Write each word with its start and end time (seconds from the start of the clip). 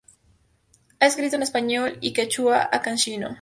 Ha 0.99 1.05
escrito 1.05 1.35
en 1.35 1.43
español 1.43 1.99
y 2.01 2.11
quechua 2.11 2.67
ancashino. 2.71 3.29